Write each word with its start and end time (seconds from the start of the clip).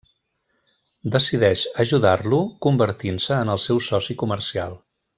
Decideix 1.15 1.67
ajudar-lo 1.85 2.41
convertint-se 2.67 3.39
en 3.45 3.55
el 3.57 3.63
seu 3.69 3.87
soci 3.93 4.21
comercial. 4.27 4.77